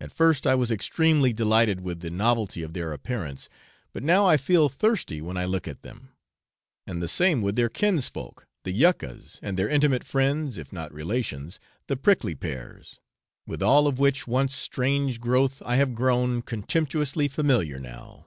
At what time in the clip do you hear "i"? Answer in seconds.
0.46-0.54, 4.28-4.36, 5.36-5.44, 15.66-15.74